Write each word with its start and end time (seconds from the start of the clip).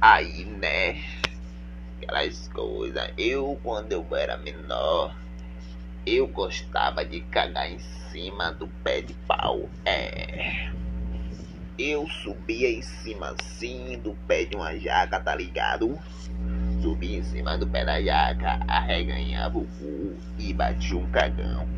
Aí, 0.00 0.46
né? 0.46 0.98
Aquelas 1.98 2.48
coisas. 2.48 3.12
Eu, 3.18 3.60
quando 3.62 3.92
eu 3.92 4.06
era 4.16 4.38
menor, 4.38 5.14
eu 6.06 6.26
gostava 6.26 7.04
de 7.04 7.20
cagar 7.20 7.70
em 7.70 7.78
cima 8.10 8.50
do 8.52 8.66
pé 8.82 9.02
de 9.02 9.12
pau. 9.28 9.68
É. 9.84 10.70
Eu 11.78 12.08
subia 12.08 12.70
em 12.70 12.80
cima 12.80 13.34
assim 13.38 13.98
do 13.98 14.14
pé 14.26 14.44
de 14.44 14.56
uma 14.56 14.74
jaca, 14.78 15.20
tá 15.20 15.34
ligado? 15.34 15.98
Subia 16.80 17.18
em 17.18 17.22
cima 17.22 17.58
do 17.58 17.66
pé 17.66 17.84
da 17.84 18.00
jaca, 18.00 18.58
arreganhava 18.66 19.58
o 19.58 19.66
cu 19.66 20.16
e 20.38 20.54
batia 20.54 20.96
um 20.96 21.10
cagão. 21.10 21.68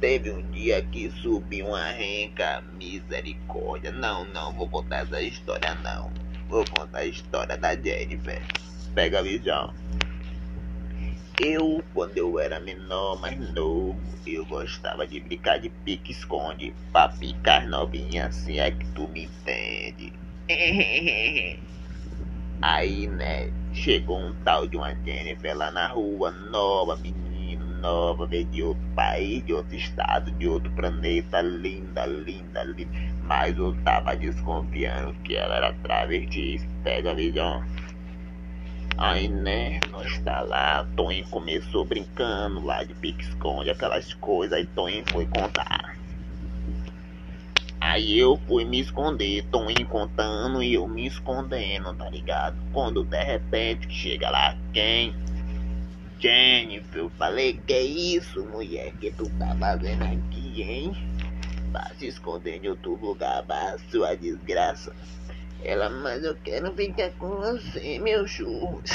Teve 0.00 0.30
um 0.30 0.50
dia 0.50 0.82
que 0.82 1.10
subiu 1.10 1.68
uma 1.68 1.90
renca, 1.90 2.62
misericórdia. 2.72 3.92
Não, 3.92 4.24
não, 4.24 4.52
vou 4.52 4.68
contar 4.68 5.02
essa 5.02 5.20
história 5.22 5.74
não. 5.76 6.21
Vou 6.52 6.66
contar 6.66 6.98
a 6.98 7.06
história 7.06 7.56
da 7.56 7.74
Jennifer. 7.74 8.42
Pega 8.94 9.20
a 9.20 9.22
visão. 9.22 9.72
Eu, 11.40 11.82
quando 11.94 12.18
eu 12.18 12.38
era 12.38 12.60
menor, 12.60 13.18
mais 13.18 13.38
novo, 13.54 13.98
eu 14.26 14.44
gostava 14.44 15.06
de 15.06 15.18
brincar 15.18 15.58
de 15.58 15.70
pique-esconde 15.70 16.74
pra 16.92 17.08
picar 17.08 17.66
novinha 17.66 18.26
assim 18.26 18.60
é 18.60 18.70
que 18.70 18.84
tu 18.88 19.08
me 19.08 19.24
entende. 19.24 20.12
Aí, 22.60 23.06
né, 23.06 23.50
chegou 23.72 24.18
um 24.18 24.34
tal 24.44 24.68
de 24.68 24.76
uma 24.76 24.94
Jennifer 24.94 25.56
lá 25.56 25.70
na 25.70 25.86
rua, 25.86 26.30
nova, 26.30 26.96
menina 26.96 27.21
nova, 27.82 28.26
veio 28.26 28.46
de 28.46 28.62
outro 28.62 28.82
país, 28.94 29.44
de 29.44 29.52
outro 29.52 29.76
estado, 29.76 30.30
de 30.30 30.48
outro 30.48 30.70
planeta, 30.72 31.42
linda, 31.42 32.06
linda, 32.06 32.62
linda. 32.62 32.90
Mas 33.24 33.58
eu 33.58 33.74
tava 33.84 34.16
desconfiando 34.16 35.12
que 35.24 35.34
ela 35.34 35.56
era 35.56 35.72
travesti, 35.82 36.60
pega 36.82 37.10
a 37.10 37.14
visão. 37.14 37.62
Aí, 38.96 39.28
né, 39.28 39.80
nós 39.90 40.18
tá 40.18 40.42
lá, 40.42 40.86
Toninho 40.96 41.26
começou 41.28 41.84
brincando 41.84 42.64
lá 42.64 42.84
de 42.84 42.94
pique-esconde, 42.94 43.70
aquelas 43.70 44.14
coisas, 44.14 44.56
aí 44.56 44.66
Toninho 44.66 45.04
foi 45.10 45.26
contar. 45.26 45.96
Aí 47.80 48.16
eu 48.16 48.38
fui 48.46 48.64
me 48.64 48.78
esconder, 48.78 49.44
Toninho 49.50 49.86
contando 49.88 50.62
e 50.62 50.74
eu 50.74 50.86
me 50.86 51.06
escondendo, 51.06 51.92
tá 51.94 52.08
ligado? 52.08 52.56
Quando 52.72 53.02
de 53.02 53.20
repente 53.24 53.92
chega 53.92 54.30
lá 54.30 54.56
quem? 54.72 55.12
Jennifer, 56.22 57.00
eu 57.00 57.10
falei, 57.10 57.60
que 57.66 57.72
é 57.72 57.82
isso, 57.82 58.44
mulher, 58.44 58.92
que 59.00 59.10
tu 59.10 59.28
tá 59.40 59.56
fazendo 59.56 60.04
aqui, 60.04 60.62
hein? 60.62 60.92
Vai 61.72 61.92
se 61.96 62.06
esconder 62.06 62.62
em 62.62 62.68
outro 62.68 62.94
lugar, 62.94 63.42
vá, 63.42 63.76
sua 63.90 64.14
desgraça. 64.14 64.94
Ela, 65.64 65.90
mas 65.90 66.22
eu 66.22 66.36
quero 66.36 66.72
ficar 66.74 67.10
com 67.18 67.28
você, 67.28 67.98
meu 67.98 68.24
churros. 68.28 68.88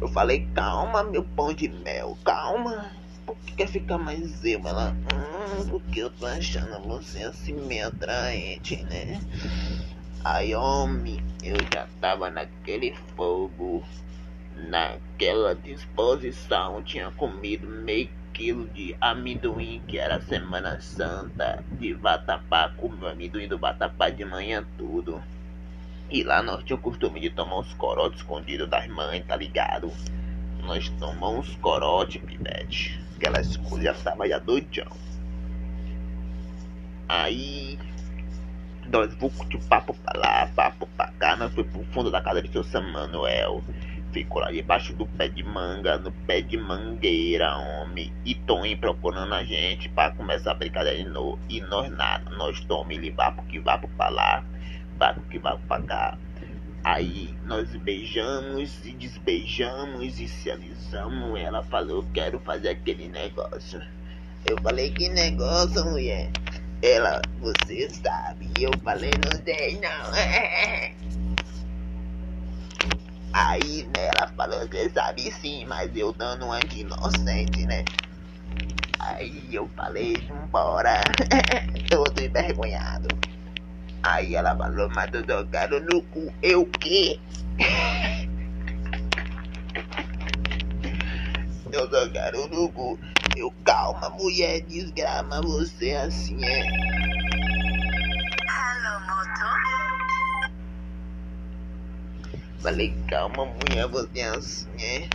Eu 0.00 0.06
falei, 0.06 0.46
calma, 0.54 1.02
meu 1.02 1.24
pão 1.24 1.52
de 1.52 1.68
mel, 1.68 2.16
calma. 2.24 2.92
Por 3.26 3.36
que 3.38 3.52
quer 3.54 3.66
ficar 3.66 3.98
mais 3.98 4.44
eu? 4.44 4.60
Ela, 4.64 4.90
hum, 4.92 5.68
porque 5.70 6.04
eu 6.04 6.10
tô 6.10 6.26
achando 6.26 6.86
você 6.86 7.24
assim 7.24 7.54
meio 7.54 7.88
atraente, 7.88 8.80
né? 8.84 9.20
Aí, 10.24 10.54
homem, 10.54 11.20
eu 11.44 11.56
já 11.72 11.86
tava 12.00 12.30
naquele 12.30 12.94
fogo, 13.14 13.84
naquela 14.56 15.54
disposição. 15.54 16.82
Tinha 16.82 17.10
comido 17.10 17.68
meio 17.68 18.08
quilo 18.32 18.66
de 18.70 18.96
amendoim, 18.98 19.82
que 19.86 19.98
era 19.98 20.20
Semana 20.22 20.80
Santa, 20.80 21.62
de 21.72 21.92
vatapá. 21.92 22.72
Comeu 22.76 23.08
amendoim 23.08 23.46
do 23.46 23.58
vatapá 23.58 24.08
de 24.08 24.24
manhã 24.24 24.64
tudo. 24.78 25.22
E 26.10 26.22
lá 26.22 26.42
nós 26.42 26.64
tínhamos 26.64 26.86
o 26.86 26.90
costume 26.90 27.20
de 27.20 27.28
tomar 27.28 27.58
uns 27.58 27.74
corotes 27.74 28.20
escondidos 28.20 28.68
das 28.68 28.86
mães, 28.88 29.24
tá 29.26 29.36
ligado? 29.36 29.92
Nós 30.62 30.88
tomamos 30.98 31.50
uns 31.50 31.56
corotes, 31.56 32.22
pivete. 32.22 32.98
Aquelas 33.16 33.56
coisas 33.58 33.84
já 33.84 33.94
tava 33.94 34.26
já 34.26 34.38
doidão. 34.38 34.90
Aí 37.06 37.78
nós 38.90 39.14
de 39.48 39.58
papo 39.68 39.94
pra 39.94 40.18
lá, 40.18 40.50
papo 40.54 40.88
pra 40.96 41.08
cá. 41.18 41.36
Nós 41.36 41.52
foi 41.52 41.64
pro 41.64 41.84
fundo 41.92 42.10
da 42.10 42.20
casa 42.20 42.42
de 42.42 42.50
seu 42.50 42.64
Samuel. 42.64 43.62
Ficou 44.12 44.40
lá 44.40 44.52
debaixo 44.52 44.92
do 44.94 45.06
pé 45.06 45.28
de 45.28 45.42
manga, 45.42 45.98
no 45.98 46.12
pé 46.12 46.40
de 46.40 46.56
mangueira, 46.56 47.56
homem. 47.56 48.12
E 48.24 48.34
Tony 48.34 48.76
procurando 48.76 49.34
a 49.34 49.42
gente 49.42 49.88
pra 49.88 50.12
começar 50.12 50.52
a 50.52 50.54
brincadeira 50.54 51.02
de 51.02 51.08
novo. 51.08 51.38
E 51.48 51.60
nós 51.60 51.90
nada, 51.90 52.30
nós 52.30 52.60
Tome 52.60 52.94
ele 52.94 53.10
vapo 53.10 53.42
que 53.46 53.58
vapo 53.58 53.88
pra 53.96 54.08
lá, 54.08 54.44
vapo 54.98 55.20
que 55.22 55.38
vapo 55.38 55.66
pra 55.66 55.82
cá. 55.82 56.18
Aí 56.84 57.34
nós 57.46 57.74
beijamos 57.76 58.84
e 58.84 58.92
desbeijamos 58.92 60.20
e 60.20 60.28
se 60.28 60.50
alisamos. 60.50 61.40
Ela 61.40 61.62
falou, 61.62 62.04
quero 62.12 62.38
fazer 62.40 62.68
aquele 62.68 63.08
negócio. 63.08 63.80
Eu 64.46 64.60
falei, 64.62 64.90
que 64.90 65.08
negócio, 65.08 65.82
mulher? 65.86 66.30
Ela, 66.84 67.22
você 67.40 67.88
sabe. 67.88 68.46
Eu 68.60 68.70
falei, 68.84 69.10
não 69.24 69.42
sei 69.42 69.80
não. 69.80 70.12
Aí 73.32 73.84
né, 73.84 74.10
ela 74.14 74.28
falou, 74.36 74.60
você 74.68 74.90
sabe 74.90 75.32
sim, 75.32 75.64
mas 75.64 75.90
eu 75.96 76.12
dando 76.12 76.44
uma 76.44 76.60
de 76.60 76.80
inocente, 76.82 77.64
né? 77.64 77.86
Aí 78.98 79.48
eu 79.50 79.66
falei, 79.74 80.14
vambora. 80.28 81.00
Todo 81.88 82.20
envergonhado. 82.20 83.08
Aí 84.02 84.34
ela 84.34 84.54
falou, 84.54 84.90
mas 84.90 85.10
eu 85.14 85.24
jogaram 85.26 85.80
no 85.80 86.02
cu. 86.02 86.30
Eu 86.42 86.60
o 86.60 86.66
quê? 91.74 91.80
eu 91.80 91.90
jogaram 91.90 92.46
no 92.48 92.68
cu. 92.70 92.98
Eu, 93.36 93.52
calma, 93.64 94.10
mulher, 94.10 94.60
desgrama 94.62 95.40
você 95.42 95.92
assim 95.92 96.38
é. 96.44 96.62
Alô, 98.48 99.00
moto? 99.00 99.46
Falei, 102.60 102.94
calma, 103.08 103.46
mulher, 103.46 103.88
você 103.88 104.20
assim 104.22 104.68
é. 104.80 105.08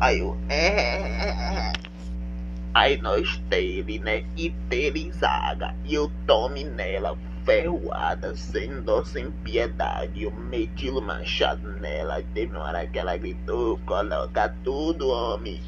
Aí 0.00 0.20
eu, 0.20 0.36
é. 0.48 1.72
Aí 2.74 3.00
nós 3.02 3.36
teve, 3.50 3.98
né? 3.98 4.24
E 4.36 4.50
teve 4.70 5.12
zaga. 5.12 5.74
E 5.84 5.94
eu 5.94 6.10
tome 6.26 6.64
nela, 6.64 7.18
ferroada, 7.44 8.34
sem 8.36 8.82
dó, 8.82 9.04
sem 9.04 9.30
piedade. 9.30 10.24
Eu 10.24 10.32
meti 10.32 10.90
o 10.90 11.00
machado 11.00 11.68
nela. 11.80 12.22
Teve 12.34 12.56
uma 12.56 12.64
hora 12.64 12.86
que 12.86 12.98
ela 12.98 13.16
gritou: 13.16 13.78
coloca 13.86 14.54
tudo, 14.64 15.08
homem. 15.08 15.60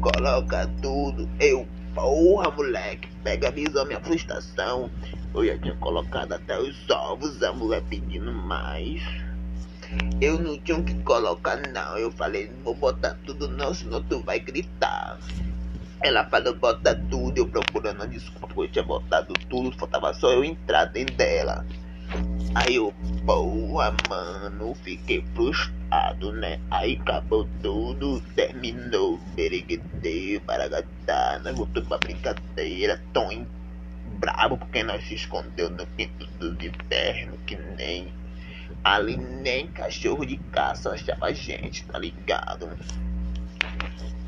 Coloca 0.00 0.68
tudo. 0.82 1.28
Eu, 1.38 1.66
porra, 1.94 2.50
moleque. 2.50 3.08
Pega 3.22 3.48
a 3.48 3.50
visão, 3.50 3.84
minha 3.86 4.00
frustração. 4.00 4.90
Eu 5.34 5.46
já 5.46 5.58
tinha 5.58 5.76
colocado 5.76 6.32
até 6.32 6.58
os 6.58 6.88
ovos, 6.90 7.42
a 7.42 7.52
mulher 7.52 7.82
pedindo 7.88 8.32
mais. 8.32 9.02
Eu 10.20 10.38
não 10.38 10.58
tinha 10.58 10.78
o 10.78 10.84
que 10.84 10.94
colocar, 11.02 11.60
não. 11.72 11.98
Eu 11.98 12.10
falei, 12.12 12.50
vou 12.62 12.74
botar 12.74 13.16
tudo 13.24 13.48
não, 13.48 13.74
senão 13.74 14.02
tu 14.02 14.20
vai 14.20 14.38
gritar. 14.38 15.18
Ela 16.02 16.24
falou, 16.24 16.54
bota 16.54 16.94
tudo. 17.10 17.38
Eu 17.38 17.48
procurando 17.48 18.06
desculpa, 18.08 18.54
eu 18.56 18.70
tinha 18.70 18.84
botado 18.84 19.34
tudo. 19.48 19.76
Faltava 19.78 20.12
só 20.14 20.32
eu 20.32 20.44
entrar 20.44 20.86
dentro 20.86 21.16
dela. 21.16 21.64
Aí 22.54 22.74
eu, 22.74 22.92
porra, 23.24 23.94
mano, 24.08 24.74
fiquei 24.82 25.24
frustrado, 25.34 26.32
né? 26.32 26.58
Aí 26.70 26.98
acabou 27.00 27.48
tudo, 27.62 28.20
terminou, 28.34 29.18
bereguedeu, 29.36 30.40
baragatá, 30.40 31.40
nós 31.44 31.56
voltamos 31.56 31.88
pra 31.88 31.98
brincadeira, 31.98 33.00
tão 33.12 33.46
bravo 34.18 34.58
porque 34.58 34.82
nós 34.82 35.06
se 35.06 35.14
escondeu 35.14 35.70
no 35.70 35.86
quinto 35.86 36.26
dos 36.38 36.56
infernos, 36.64 37.38
que 37.46 37.56
nem 37.56 38.12
ali 38.82 39.16
nem 39.16 39.68
cachorro 39.68 40.24
de 40.24 40.36
caça 40.36 40.90
achava 40.90 41.26
a 41.26 41.32
gente, 41.32 41.84
tá 41.84 41.98
ligado? 41.98 42.68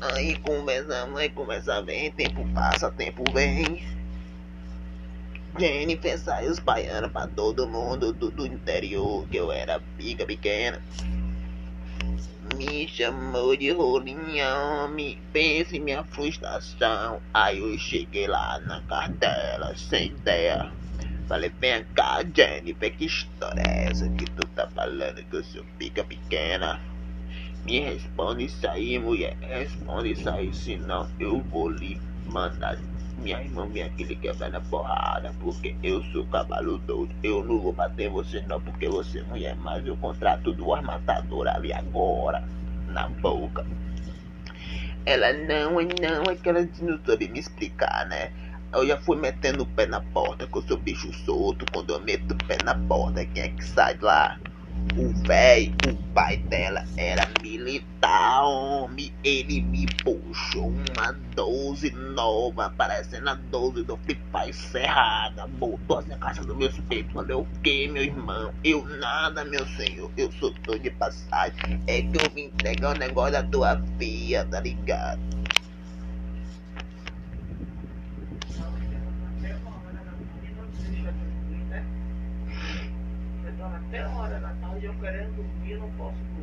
Aí 0.00 0.36
conversamos, 0.36 1.18
aí 1.18 1.28
conversa 1.28 1.82
vem, 1.82 2.10
tempo 2.12 2.46
passa, 2.54 2.90
tempo 2.90 3.24
vem. 3.32 3.82
Jennifer 5.58 6.16
saiu 6.18 6.52
espalhando 6.52 7.10
pra 7.10 7.26
todo 7.26 7.66
mundo 7.66 8.12
do, 8.12 8.30
do 8.30 8.46
interior 8.46 9.26
que 9.28 9.36
eu 9.36 9.50
era 9.50 9.80
pica 9.96 10.24
pequena. 10.24 10.80
Me 12.54 12.86
chamou 12.86 13.56
de 13.56 13.70
rolinha, 13.72 14.56
homem, 14.56 15.20
pense 15.32 15.78
minha 15.80 16.04
frustração. 16.04 17.20
Aí 17.34 17.58
eu 17.58 17.76
cheguei 17.76 18.28
lá 18.28 18.60
na 18.60 18.80
cartela, 18.82 19.76
sem 19.76 20.06
ideia. 20.06 20.72
Falei, 21.26 21.52
vem 21.60 21.84
cá, 21.94 22.20
Jennifer, 22.34 22.96
que 22.96 23.06
história 23.06 23.60
é 23.60 23.90
essa 23.90 24.08
que 24.10 24.24
tu 24.24 24.46
tá 24.48 24.68
falando 24.68 25.22
que 25.24 25.36
eu 25.36 25.44
sou 25.44 25.64
pica 25.76 26.04
pequena? 26.04 26.80
Me 27.64 27.80
responde 27.80 28.44
isso 28.44 28.66
aí, 28.68 28.98
mulher. 28.98 29.36
Responde 29.40 30.12
isso 30.12 30.28
aí, 30.28 30.52
senão 30.54 31.08
eu 31.18 31.40
vou 31.40 31.68
lhe 31.68 32.00
mandar 32.26 32.78
minha 33.18 33.42
irmã 33.42 33.66
vem 33.68 33.82
aqui 33.82 34.04
lhe 34.04 34.16
quebrar 34.16 34.50
na 34.50 34.60
porrada, 34.60 35.32
porque 35.40 35.74
eu 35.82 36.02
sou 36.04 36.24
cavalo 36.26 36.78
doido. 36.78 37.14
Eu 37.22 37.44
não 37.44 37.58
vou 37.60 37.72
bater 37.72 38.08
você 38.08 38.40
não, 38.42 38.60
porque 38.60 38.88
você 38.88 39.20
é 39.20 39.22
mulher, 39.24 39.56
mas 39.56 39.86
eu 39.86 39.96
contrato 39.96 40.52
duas 40.52 40.82
matadoras 40.82 41.56
ali 41.56 41.72
agora, 41.72 42.44
na 42.88 43.08
boca. 43.08 43.66
Ela 45.04 45.32
não, 45.32 45.72
não, 45.72 46.22
é 46.30 46.36
que 46.36 46.48
ela 46.48 46.68
não 46.80 46.98
soube 47.04 47.28
me 47.28 47.40
explicar, 47.40 48.06
né? 48.06 48.30
Eu 48.72 48.86
já 48.86 48.98
fui 48.98 49.16
metendo 49.16 49.62
o 49.62 49.66
pé 49.66 49.86
na 49.86 50.00
porta, 50.00 50.46
que 50.46 50.56
eu 50.56 50.62
sou 50.62 50.76
bicho 50.76 51.12
solto. 51.24 51.64
Quando 51.72 51.94
eu 51.94 52.00
meto 52.00 52.32
o 52.32 52.46
pé 52.46 52.58
na 52.62 52.74
porta, 52.74 53.24
quem 53.24 53.42
é 53.42 53.48
que 53.48 53.64
sai 53.64 53.96
lá? 54.00 54.38
O 54.96 55.12
velho, 55.26 55.72
o 55.88 56.12
pai 56.12 56.38
dela 56.38 56.84
era 56.96 57.28
militar, 57.40 58.42
homem. 58.44 59.12
Ele 59.22 59.60
me 59.60 59.86
puxou 60.02 60.68
uma 60.68 61.12
12 61.34 61.90
nova, 61.92 62.70
parecendo 62.76 63.30
a 63.30 63.34
12 63.34 63.84
do 63.84 63.96
Flipar 63.98 64.52
Serrada. 64.52 65.46
Botou 65.46 65.98
assim 65.98 66.12
a 66.12 66.18
caixa 66.18 66.42
do 66.42 66.56
meus 66.56 66.78
peitos. 66.80 67.12
Falei, 67.12 67.36
o 67.36 67.46
que, 67.62 67.86
meu 67.88 68.02
irmão? 68.02 68.52
Eu 68.64 68.84
nada, 68.84 69.44
meu 69.44 69.66
senhor. 69.68 70.10
Eu 70.16 70.32
sou 70.32 70.52
todo 70.64 70.78
de 70.78 70.90
passagem. 70.90 71.80
É 71.86 72.02
que 72.02 72.16
eu 72.16 72.30
vim 72.34 72.46
entregar 72.46 72.96
o 72.96 72.98
negócio 72.98 73.32
da 73.32 73.42
tua 73.42 73.80
filha, 73.98 74.44
tá 74.46 74.60
ligado? 74.60 75.20
Até 83.88 84.06
hora 84.06 84.38
da 84.38 84.67
eu 84.86 84.94
querendo 84.94 85.36
dormir, 85.36 85.76
não 85.76 85.90
posso. 85.92 86.37